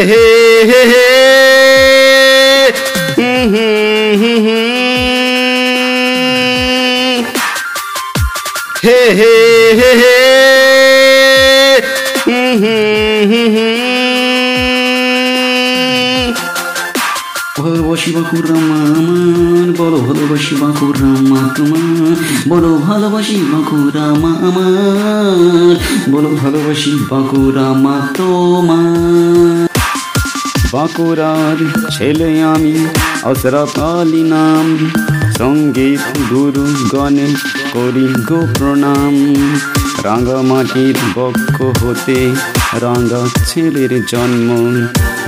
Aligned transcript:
হে 0.00 0.24
হে 0.70 0.80
হে 0.82 0.82
হে। 0.84 1.06
হে 8.84 9.00
হে 9.18 9.90
হে। 10.00 10.16
ভালোবাসি 17.58 18.10
বাঁকুড়ামা 18.12 18.78
আমার, 18.98 19.68
বড় 19.78 19.96
ভালোবাসি 19.98 20.54
বাঁকুড়ামা 20.54 21.40
তোমার, 21.56 22.16
বড় 22.48 22.68
ভালোবাসি 22.78 23.36
বাঁকুড়ামা 23.52 24.30
আমার, 24.48 25.76
বড় 26.10 26.28
ভালোবাসি 26.36 26.92
বাঁকুড়ামা 27.10 27.94
তোমার 28.16 29.69
বাঁকুড়ার 30.72 31.58
ছেলে 31.94 32.30
আমি 32.52 32.74
অসরফ 33.30 33.72
আলী 33.90 34.22
নাম। 34.32 34.66
সংগীত 35.40 36.04
গুরু 36.30 36.66
গণে 36.88 37.28
করি 37.72 38.06
গো 38.28 38.46
প্রণাম। 38.58 39.14
রাঙ্গামাটির 40.04 40.96
বক্ষ 41.14 41.84
হতে 41.84 42.34
রাঙ্গা 42.80 43.22
ছেলের 43.46 44.06
জন্ম। 44.06 44.48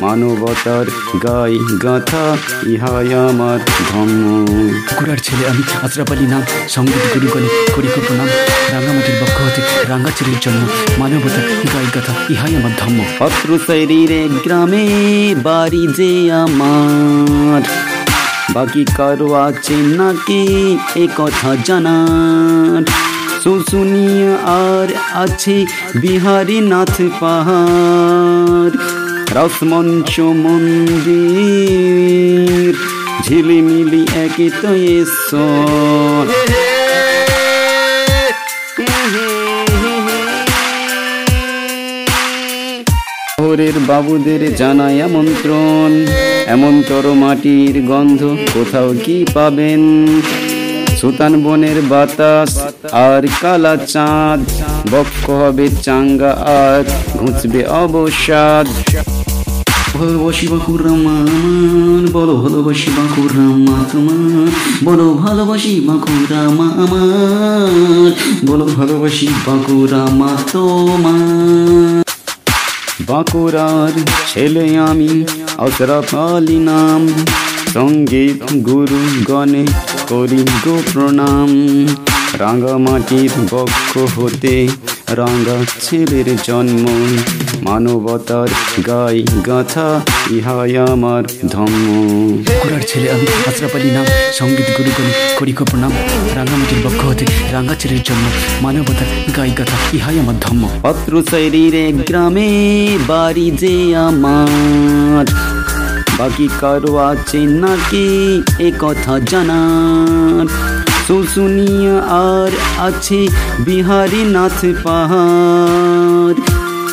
মানবতার 0.01 0.87
গাই 1.19 1.59
গাথা 1.83 2.37
ইহাই 2.67 3.15
আমার 3.15 3.59
ধর্ম। 3.91 4.47
কুড়ার 4.97 5.17
ছেলে 5.17 5.49
আমি 5.49 5.63
আশরাফ 5.83 6.13
আলী 6.13 6.27
নাম 6.27 6.43
সংগীত 6.69 7.05
গুরু 7.15 7.29
গণে 7.33 7.49
করি 7.75 7.89
গো 7.89 8.01
প্রণাম। 8.09 8.29
রাঙামাটির 8.73 9.17
পক্ষ 9.21 9.37
হতে 9.43 9.63
রাঙ্গা 9.89 10.11
ছেলের 10.17 10.39
জন্ম 10.41 10.67
মানবতার 10.99 11.47
গাই 11.75 11.87
গাথা 11.95 12.15
ইহাই 12.31 12.57
আমার 12.57 12.71
ধর্ম। 12.79 12.99
পত্র 13.19 13.59
শরীরে 13.67 14.29
গ্রামে 14.45 14.87
বাড়ি 15.43 15.87
যে 15.97 16.33
আমার। 16.33 17.92
বাকি 18.51 18.83
কারও 18.97 19.29
আছে 19.39 19.77
নাকি 19.99 20.43
এ 20.97 21.05
কথা 21.19 21.51
জানার 21.67 22.83
শুশুনিয়া 23.43 24.35
আর 24.63 24.89
আছে 25.17 25.57
বিহারী 26.01 26.59
নাথ 26.63 26.95
পাহাড় 27.21 28.75
রসমঞ্চ 29.37 30.15
মন্দির 30.45 31.53
ঝিলিমিলি 33.25 34.03
একে 34.25 34.49
তো 34.61 34.71
ঈশ্বর 34.97 36.23
শহরের 43.53 43.79
বাবুদের 43.91 44.43
জানাই 44.61 44.97
আমন্ত্রণ। 45.07 45.91
এমন 46.55 46.75
তর 46.89 47.07
মাটির 47.23 47.75
গন্ধ 47.91 48.21
কোথাও 48.55 48.89
কি 49.05 49.17
পাবেন? 49.35 49.83
সুতান 50.99 51.33
বনের 51.45 51.79
বাতাস 51.93 52.51
আর 53.07 53.23
কালা 53.43 53.75
চাঁদ, 53.93 54.41
বক্ষ 54.93 55.25
হবে 55.41 55.67
চাঙ্গা 55.87 56.33
আর 56.63 56.83
ঘুঁচবে 57.21 57.61
অবসাদ। 57.83 58.67
ভালোবাসি 59.97 60.47
বাঁকুড়ামা 60.53 61.15
আমার 61.27 62.05
বড় 62.17 62.33
ভালোবাসি 62.43 62.89
বাঁকুড়ামা 62.99 63.77
তোমার 63.93 64.49
বড় 64.87 65.05
ভালোবাসি 65.25 65.73
বাঁকুড়ামা 65.89 66.67
আমার 66.85 68.11
বড় 68.49 68.65
ভালোবাসি 68.79 69.27
বাঁকুড়ামা 69.47 70.31
তোমার 70.53 72.12
বাঁকুড়ার 73.09 73.95
ছেলে 74.31 74.67
আমি 74.91 75.13
অসরফ 75.59 76.11
আলী 76.25 76.59
নাম। 76.69 77.03
সংগীত 77.75 78.53
গুরু 78.53 79.01
গণে 79.25 79.67
করি 80.09 80.45
গো 80.65 80.83
প্রণাম। 80.93 81.51
রাঙ্গামাটির 82.39 83.31
বক্ষ 83.51 83.99
হতে 84.19 84.69
রাঙ্গা 85.09 85.65
ছেলের 85.81 86.37
জন্ম। 86.45 87.07
মানবতার 87.63 88.49
গাই 88.87 89.25
গাথা 89.47 90.01
ইহাই 90.31 90.77
আমার 90.77 91.23
ধর্ম। 91.49 91.89
কুড়ার 92.63 92.81
ছেলে 92.89 93.11
আমি 93.11 93.27
আলী 93.75 93.91
নাম 93.91 94.05
সংগীত 94.33 94.67
গুরু 94.79 94.91
গণে 94.91 95.13
করি 95.39 95.53
গো 95.53 95.65
প্রণাম। 95.65 95.93
রাঙামাটির 96.35 96.79
পক্ষ 96.85 97.05
হতে 97.05 97.27
রাঙ্গা 97.53 97.75
ছেলের 97.75 98.03
জন্য 98.03 98.27
মানবতার 98.63 99.33
গাই 99.37 99.51
গাথা 99.51 99.97
ইহাই 99.97 100.19
আমার 100.21 100.35
ধর্ম। 100.41 100.69
পত্র 100.83 101.23
শরীরে 101.31 101.93
গ্রামে 101.93 102.99
বাড়ি 103.09 103.51
যে 103.51 103.97
আমার। 103.97 105.62
বাকি 106.23 106.49
কারও 106.61 106.93
আছে 107.03 107.41
নাকি 107.61 108.09
এ 108.61 108.69
কথা 108.79 109.15
জানার 109.31 110.47
শুশুনিয়া 111.07 111.97
আর 112.27 112.53
আছে 112.79 113.21
বিহারী 113.65 114.23
নাথ 114.35 114.59
পাহাড় 114.83 116.39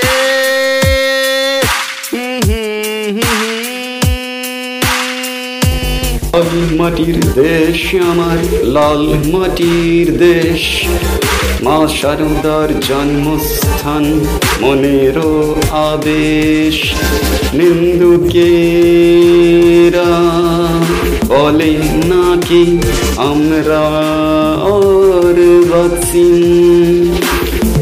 মাটির 6.77 7.19
দেশ 7.35 7.95
আমার, 8.09 8.37
লাল 8.63 9.15
মাটির 9.31 10.17
দেশ। 10.17 10.87
মা 11.61 11.87
শারদার 12.01 12.81
জন্মস্থান, 12.81 14.25
মনেরও 14.61 15.55
আবেশ 15.69 16.93
নিন্দুকেরা 17.53 18.41
বলে 21.27 21.77
নাকি 22.05 22.77
আমরা 23.17 23.89
ওর 24.63 25.35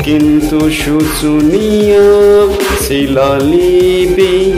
কিন্তু 0.03 0.69
শুশুনিয়া 0.69 2.07
শিলালিপি 2.87 4.53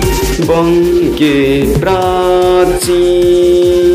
বঙ্গে 0.48 1.66
প্রাচীন। 1.80 3.87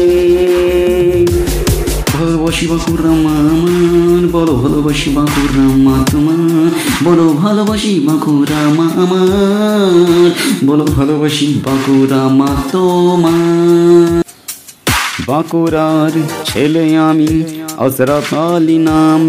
ভালোবাসি 2.53 2.67
বাঁকুড়ামা 2.67 3.35
আমার 3.49 4.23
বড় 4.33 4.53
ভালোবাসি 4.63 5.09
বাঁকুড়ামা 5.17 5.95
তোমার 6.13 6.71
বড় 7.05 7.23
ভালোবাসি 7.43 7.93
বাঁকুড়ামা 8.07 8.87
আমার 9.03 10.29
বড় 10.67 10.83
ভালোবাসি 10.97 11.47
বাঁকুড়ামা 11.65 12.49
তোমার। 12.73 14.23
বাঁকুড়ার 15.27 16.15
ছেলে 16.45 16.85
আমি 17.09 17.31
অশরফ 17.77 18.29
আলী 18.45 18.79
নাম, 18.79 19.21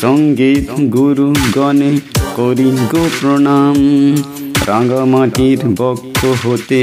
সংগীত 0.00 0.68
গুরু 0.96 1.28
গণে 1.56 1.92
করি 2.36 2.70
গো 2.92 3.04
প্রণাম। 3.16 3.76
রাঙ্গামাটির 4.66 5.60
বক্ত 5.78 6.22
হতে 6.42 6.82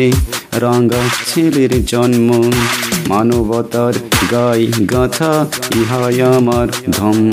রাঙ্গা 0.61 1.03
ছেলের 1.27 1.71
জন্ম 1.85 2.29
মানবতার 3.07 3.93
গাই 4.31 4.67
গাথা 4.93 5.45
ইহাই 5.75 6.21
আমার 6.21 6.67
ধর্ম 6.91 7.31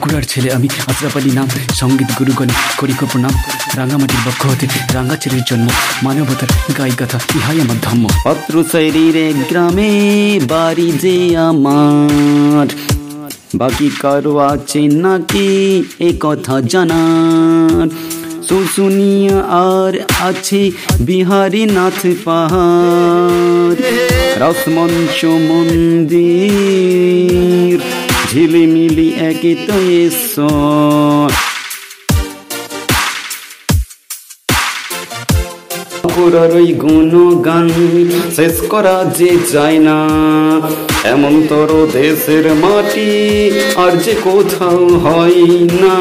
কুড়ার 0.00 0.22
ছেলে 0.22 0.52
আমি 0.52 0.68
আশরাফ 0.86 1.16
আলী 1.16 1.30
নাম 1.30 1.48
সংগীত 1.72 2.10
গুরু 2.18 2.32
গণে 2.36 2.54
করি 2.78 2.94
গো 3.00 3.06
প্রণাম 3.12 3.34
রাঙামাটির 3.76 4.22
পক্ষ 4.26 4.46
হতে 4.46 4.66
রাঙ্গা 4.92 5.16
ছেলের 5.16 5.44
জন্য 5.50 5.68
মানবতার 6.02 6.48
গাই 6.78 6.92
গাথা 7.00 7.18
ইহাই 7.34 7.60
আমার 7.60 7.76
ধর্ম 7.82 8.04
পত্র 8.24 8.64
শরীরে 8.72 9.32
গ্রামে 9.50 9.92
বাড়ি 10.48 10.92
যে 11.02 11.36
আমার। 11.36 12.66
বাকি 13.54 13.90
কারও 14.00 14.38
আছে 14.38 14.80
নাকি 14.80 15.48
এ 16.00 16.12
কথা 16.20 16.60
জানার। 16.60 17.88
শুশুনিয়া 18.48 19.38
আর 19.40 19.92
আছে 20.20 20.70
বিহারী 21.00 21.64
নাথ 21.66 22.06
পাহাড়। 22.24 24.13
রসমঞ্চ 24.40 25.24
মন্দির 25.24 26.14
ঝিলিমিলি 28.30 29.08
একে 29.20 29.54
তো 29.66 29.76
ওই 36.54 36.72
গুণগান 36.72 37.68
শেষ 38.36 38.56
করা 38.68 39.04
যে 39.18 39.38
যায় 39.52 39.78
না 39.78 39.98
এমন 41.04 41.42
তোর 41.48 41.70
দেশের 41.92 42.54
মাটি 42.54 43.10
আর 43.76 43.92
যে 43.96 44.14
কোথাও 44.24 44.88
হয় 44.98 45.42
না। 45.82 45.96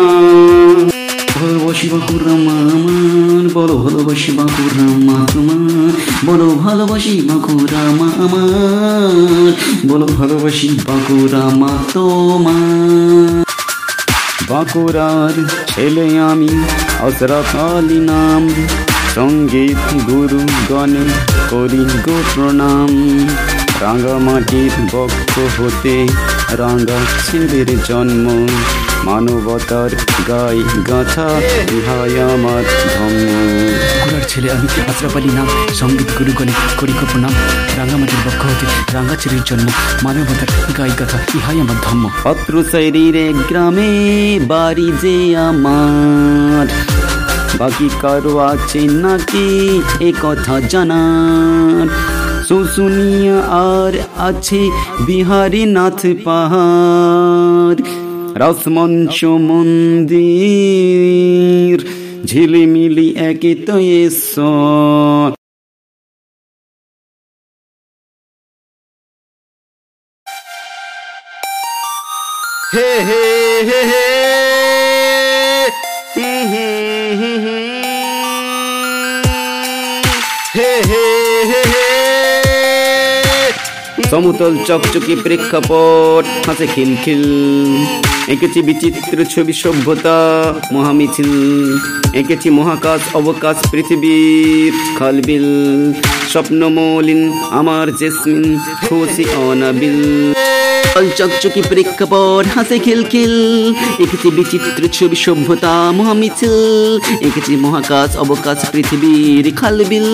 ভালোবাসি 1.43 1.87
বাঁকুড়ামা 1.89 2.55
আমার 2.73 3.45
বলো 3.53 3.75
ভালোবাসি 3.77 4.31
বাঁকুড়ামা 4.31 5.17
তোমার 5.33 5.91
বলো 6.25 6.47
ভালোবাসি 6.55 7.21
বাঁকুড়ামা 7.21 8.07
আমার 8.23 9.51
বলো 9.87 10.05
ভালোবাসি 10.05 10.67
বাঁকুড়ামা 10.87 11.69
তোমার 11.93 13.43
বাঁকুড়ার 14.49 15.35
ছেলে 15.67 16.07
আমি 16.19 16.51
হজরত 17.01 17.55
আলী 17.55 17.99
নাম, 17.99 18.43
সংগীত 19.15 19.81
গুরু 20.07 20.41
গণে 20.69 21.05
করি 21.49 21.83
গো 22.05 22.17
প্রণাম। 22.35 22.91
রাঙা 23.81 24.15
মাটির 24.17 24.73
বক্ষ 24.93 25.33
হতে 25.59 26.07
রাঙা 26.51 26.99
ছেলের 27.25 27.69
জন্ম 27.87 28.25
মানবতার 29.05 29.89
গাই 30.27 30.63
গাথা 30.89 31.29
ইহাই 31.71 32.19
আমার 32.21 32.63
ধর্ম। 32.63 34.23
ছেলে 34.27 34.51
আমি 34.51 34.67
আশরাফ 34.67 35.17
নাম 35.17 35.47
সংগীত 35.73 36.07
গুরুগণে 36.19 36.51
করি 36.77 36.93
গো 36.93 37.05
প্রণাম 37.11 37.31
রাঙামাটির 37.77 38.21
পক্ষ 38.25 38.45
হতে 38.45 38.65
রাঙা 38.93 39.15
ছেলের 39.15 39.43
জন্য 39.45 39.67
মানবতার 40.03 40.73
গাই 40.77 40.89
কথা 40.89 41.17
ইহাই 41.35 41.59
আমার 41.61 41.75
ধর্ম। 41.83 42.09
পত্র 42.23 42.63
শরীরে 42.71 43.33
গ্রামে 43.47 44.39
বাড়ি 44.47 44.91
যে 45.01 45.37
আমার। 45.37 46.67
বাকি 47.57 47.89
কারও 48.01 48.37
আছে 48.37 48.79
নাকি 48.79 49.81
এ 49.99 50.13
কথা 50.21 50.59
জানার। 50.69 51.87
শুশুনিয়া 52.47 53.39
আর 53.39 53.93
আছে 54.17 54.69
বিহারী 55.05 55.65
নাথ 55.65 56.05
পাহাড়। 56.23 58.02
রসমন 58.35 58.93
সুমন্দির 59.09 60.19
ঝিলিমিলি 62.25 63.07
একে 63.23 63.53
তো 63.65 63.75
হে 72.73 72.91
হে 73.01 73.79
হে 73.81 73.92
সমতল 84.13 84.53
চকচকে 84.67 85.15
প্রেক্ষাপট, 85.15 86.23
হাসে 86.47 86.67
খিলখিল। 86.75 87.23
এঁকেছি 88.27 88.61
বিচিত্র 88.61 89.17
ছবি 89.33 89.53
সভ্যতা, 89.53 90.17
মহামিছিল। 90.73 91.31
এঁকেছি 92.13 92.49
মহাকাশ 92.49 93.01
অবকাশ 93.13 93.57
পৃথিবীর 93.71 94.73
খালবিল 94.99 95.47
স্বপ্ন 96.31 96.59
মলিন 96.75 97.21
আমার 97.51 97.87
জেসমিন, 97.97 98.59
খুশি 98.89 99.25
অনাবিল 99.49 99.99
চকচকি 101.17 101.61
প্রেক্ষাপট, 101.69 102.45
হাসে 102.55 102.77
খিলখিল। 102.79 103.35
এঁকেছি 104.03 104.29
বিচিত্র 104.37 104.81
ছবি 104.97 105.15
সভ্যতা, 105.15 105.91
মহামিছিল। 105.91 106.55
এঁকেছি 107.27 107.53
মহাকাশ 107.55 108.09
অবকাশ 108.17 108.59
পৃথিবীর 108.71 109.45
খালবিল 109.59 110.07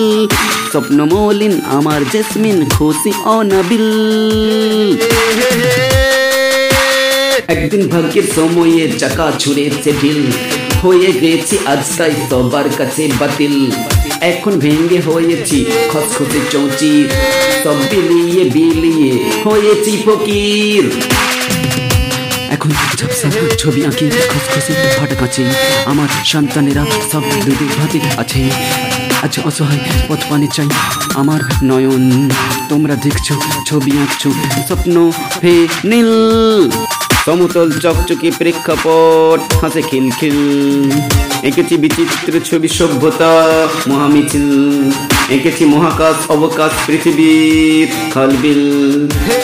স্বপ্ন 0.72 0.98
মলিন 1.12 1.54
আমার 1.78 2.00
জেসমিন, 2.12 2.56
খুশি 2.78 3.12
অনাবিল 3.36 3.86
একদিন 7.54 7.82
ভাগ্যের 7.88 8.26
সময়ে 8.36 8.82
চাকা 8.98 9.26
ছুড়েছে 9.38 9.90
ঢিল 10.00 10.20
হয়ে 10.82 11.10
গেছি 11.22 11.56
আজ 11.72 11.82
তাই 11.98 12.12
সবার 12.30 12.68
কাছে 12.78 13.02
বাতিল। 13.20 13.54
এখন 14.20 14.52
ভেঙে 14.58 15.00
হয়েছি 15.08 15.58
খসখসে 15.92 16.40
চৌচি 16.50 16.92
সব 17.64 17.78
বিলিয়ে 17.90 18.44
বিলিয়ে 18.54 19.12
হয়েছি 19.44 19.92
ফকির। 20.04 20.84
এখন 22.54 22.70
ছবি 23.58 23.80
আঁকি, 23.84 24.06
খসখসে 24.30 24.72
ফাটা 24.98 25.14
কাছে 25.14 25.42
আমার 25.84 26.08
সন্তানেরা 26.24 26.84
সব 27.12 27.22
দুধে 27.44 27.66
ভাতে 27.78 27.98
আছে। 28.22 28.42
আজ 29.24 29.34
অসহায় 29.48 29.82
পথ 30.08 30.20
পানে 30.30 30.48
চাই 30.54 30.68
আমার 31.14 31.40
নয়ন। 31.62 32.04
তোমরা 32.68 32.94
দেখছ 32.96 33.28
ছবি 33.66 33.92
আঁকছো 34.02 34.30
স্বপ্ন 34.66 34.94
হে 35.44 35.54
নীল। 35.84 36.10
সমতল 37.24 37.68
চকচকে 37.84 38.28
প্রেক্ষাপট, 38.38 39.40
হাসে 39.62 39.82
খিলখিল 39.90 40.38
এঁকেছি 41.48 41.74
বিচিত্র 41.82 42.34
ছবি 42.48 42.68
সভ্যতা, 42.78 43.32
মহামিছিল। 43.88 44.48
এঁকেছি 45.36 45.64
মহাকাশ 45.74 46.18
অবকাশ 46.36 46.72
পৃথিবীর 46.86 47.86
খালবিল 48.14 48.62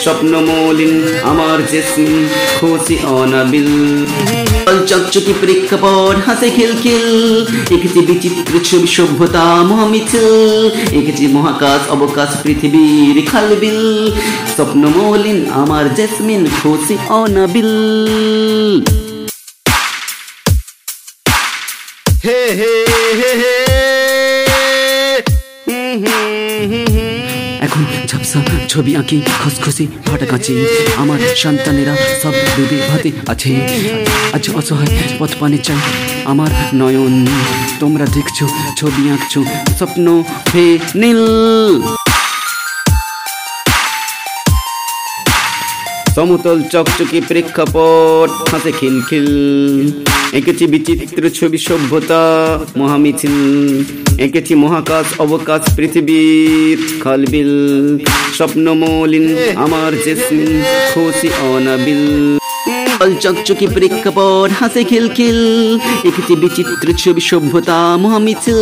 স্বপ্ন 0.04 0.32
মলিন 0.48 0.94
আমার 1.30 1.58
জেসমিন 1.72 2.14
খুশি 2.58 2.96
অনাবিল। 3.20 3.70
চকচকি 4.90 5.32
প্রেক্ষাপট, 5.40 6.16
হাসে 6.26 6.48
খিলখিল 6.56 7.06
এঁকেছি 7.74 8.00
বিচিত্র 8.08 8.52
ছবি 8.68 8.88
সভ্যতা, 8.96 9.44
মহামিছিল। 9.70 10.26
এঁকেছি 10.98 11.24
মহাকাশ 11.36 11.80
অবকাশ 11.94 12.30
পৃথিবীর 12.42 13.16
খালবিল 13.30 13.80
স্বপ্ন 14.54 14.82
মলিন 14.96 15.38
আমার 15.60 15.84
জেসমিন, 15.98 16.42
খুশি 16.60 16.96
অনাবিল। 17.20 17.65
হে 22.24 22.40
হে 22.58 22.72
হে 23.20 23.30
হে 23.42 23.54
এখন 27.66 27.82
ঝাপসা 28.10 28.40
ছবি 28.68 28.92
আঁকি, 28.96 29.18
খসখসে, 29.42 29.86
ফাটা 30.06 30.26
কাছে 30.26 30.54
আমার 30.96 31.20
সন্তানেরা 31.42 31.94
সব 32.22 32.34
দুধে 32.56 32.78
ভাতে 32.88 33.10
আছে। 33.32 33.52
আজ 34.36 34.44
অসহায় 34.58 34.92
পথ 35.18 35.30
পানে 35.40 35.58
চাই 35.58 35.80
আমার 36.24 36.50
নয়ন। 36.74 37.14
তোমরা 37.80 38.06
দেখছ, 38.14 38.38
ছবি 38.76 39.02
আঁকছো, 39.14 39.40
স্বপ্ন 39.78 40.06
হে 40.54 40.78
নীল। 40.94 41.22
সমতল 46.16 46.58
চকচকে 46.72 47.18
প্রেক্ষাপট 47.28 48.30
হাসে 48.50 48.72
খিলখিল 48.78 49.28
এঁকেছি 50.38 50.64
বিচিত্র 50.72 51.22
ছবি 51.38 51.58
সভ্যতা 51.68 52.22
মহামিছিল। 52.76 53.36
এঁকেছি 54.24 54.52
মহাকাশ 54.54 55.06
অবকাশ 55.24 55.62
পৃথিবীর 55.76 56.78
খালবিল 57.02 57.52
স্বপ্ন 58.36 58.64
মলিন 58.80 59.26
আমার 59.64 59.92
জেসমিন 60.04 60.52
খুশি 60.92 61.28
অনাবিল। 61.54 62.04
চকচকে 63.20 63.66
প্রেক্ষাপট 63.66 64.50
হাসে 64.60 64.84
খিলখিল 64.84 65.38
এঁকেছে 66.04 66.34
বিচিত্র 66.36 66.92
ছবি 66.92 67.20
সভ্যতা 67.20 67.96
মহামিছিল। 67.96 68.58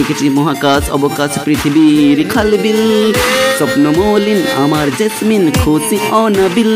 এঁকেছে 0.00 0.28
মহাকাশ 0.28 0.90
অবকাশ 0.90 1.38
পৃথিবীর 1.44 2.28
খালবিল 2.28 3.12
স্বপ্ন 3.58 3.92
মলিন 3.96 4.40
আমার 4.56 4.86
জেসমিন, 4.98 5.50
খুশি 5.64 5.98
অনাবিল। 6.10 6.72